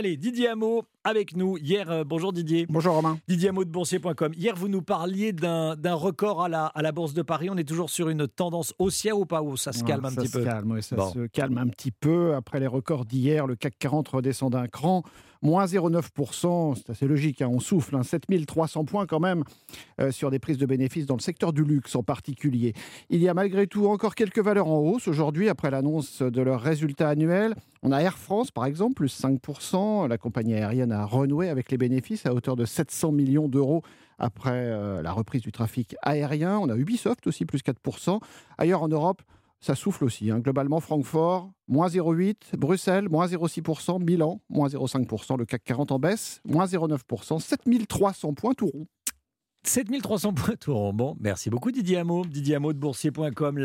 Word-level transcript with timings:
Allez, 0.00 0.16
Didier 0.16 0.48
Hameau 0.48 0.86
avec 1.04 1.36
nous. 1.36 1.56
Hier, 1.58 1.90
euh, 1.90 2.04
bonjour 2.04 2.32
Didier. 2.32 2.66
Bonjour 2.68 2.94
Romain. 2.94 3.18
Didier 3.28 3.50
de 3.50 3.64
boursier.com. 3.64 4.32
Hier, 4.36 4.54
vous 4.54 4.68
nous 4.68 4.82
parliez 4.82 5.32
d'un 5.32 5.94
record 5.94 6.42
à 6.42 6.48
la, 6.48 6.66
à 6.66 6.82
la 6.82 6.92
Bourse 6.92 7.14
de 7.14 7.22
Paris. 7.22 7.48
On 7.50 7.56
est 7.56 7.64
toujours 7.68 7.90
sur 7.90 8.08
une 8.08 8.28
tendance 8.28 8.74
haussière 8.78 9.18
ou 9.18 9.26
pas 9.26 9.42
Ou 9.42 9.56
ça 9.56 9.72
se 9.72 9.84
calme 9.84 10.04
un 10.04 10.12
petit 10.14 10.28
peu 10.28 10.44
calme, 10.44 10.72
oui, 10.72 10.82
ça 10.82 10.96
Bon. 10.96 11.10
se 11.12 11.26
calme 11.26 11.58
un 11.58 11.68
petit 11.68 11.90
peu. 11.90 12.34
Après 12.34 12.60
les 12.60 12.66
records 12.66 13.04
d'hier, 13.04 13.46
le 13.46 13.56
CAC 13.56 13.74
40 13.78 14.08
redescend 14.08 14.52
d'un 14.52 14.66
cran. 14.66 15.02
Moins 15.42 15.64
0,9%, 15.64 16.74
c'est 16.76 16.90
assez 16.90 17.06
logique, 17.06 17.40
hein, 17.40 17.48
on 17.50 17.60
souffle. 17.60 17.96
Hein, 17.96 18.02
7300 18.02 18.84
points 18.84 19.06
quand 19.06 19.20
même 19.20 19.42
euh, 19.98 20.10
sur 20.10 20.30
des 20.30 20.38
prises 20.38 20.58
de 20.58 20.66
bénéfices 20.66 21.06
dans 21.06 21.14
le 21.16 21.22
secteur 21.22 21.54
du 21.54 21.64
luxe 21.64 21.96
en 21.96 22.02
particulier. 22.02 22.74
Il 23.08 23.22
y 23.22 23.28
a 23.28 23.32
malgré 23.32 23.66
tout 23.66 23.86
encore 23.86 24.14
quelques 24.14 24.40
valeurs 24.40 24.66
en 24.68 24.80
hausse 24.80 25.08
aujourd'hui 25.08 25.48
après 25.48 25.70
l'annonce 25.70 26.20
de 26.20 26.42
leurs 26.42 26.60
résultats 26.60 27.08
annuels. 27.08 27.54
On 27.82 27.90
a 27.90 28.00
Air 28.00 28.18
France 28.18 28.50
par 28.50 28.66
exemple, 28.66 28.92
plus 28.92 29.18
5%. 29.18 30.08
La 30.08 30.18
compagnie 30.18 30.52
aérienne 30.52 30.89
a 30.90 31.04
renoué 31.04 31.48
avec 31.48 31.70
les 31.70 31.78
bénéfices 31.78 32.26
à 32.26 32.34
hauteur 32.34 32.56
de 32.56 32.64
700 32.64 33.12
millions 33.12 33.48
d'euros 33.48 33.82
après 34.18 34.50
euh, 34.52 35.02
la 35.02 35.12
reprise 35.12 35.42
du 35.42 35.52
trafic 35.52 35.96
aérien. 36.02 36.58
On 36.58 36.68
a 36.68 36.76
Ubisoft 36.76 37.26
aussi, 37.26 37.44
plus 37.46 37.60
4%. 37.60 38.20
Ailleurs 38.58 38.82
en 38.82 38.88
Europe, 38.88 39.22
ça 39.60 39.74
souffle 39.74 40.04
aussi. 40.04 40.30
hein. 40.30 40.38
Globalement, 40.40 40.80
Francfort, 40.80 41.50
moins 41.68 41.88
0,8%, 41.88 42.56
Bruxelles, 42.56 43.08
moins 43.08 43.26
0,6%, 43.26 44.02
Milan, 44.02 44.40
moins 44.48 44.68
0,5%, 44.68 45.38
le 45.38 45.44
CAC 45.44 45.62
40 45.64 45.92
en 45.92 45.98
baisse, 45.98 46.40
moins 46.44 46.66
0,9%, 46.66 47.40
7300 47.40 48.34
points 48.34 48.54
tout 48.54 48.66
rond. 48.66 48.86
7300 49.62 50.32
points 50.32 50.54
tout 50.58 50.74
rond. 50.74 50.94
Bon, 50.94 51.16
merci 51.20 51.50
beaucoup 51.50 51.70
Didier 51.70 51.98
Hameau. 51.98 52.24
Didier 52.24 52.58
de 52.58 52.72
boursier.com. 52.72 53.58